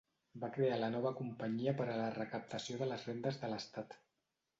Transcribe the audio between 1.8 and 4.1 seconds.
per a la recaptació de les rendes de l'Estat.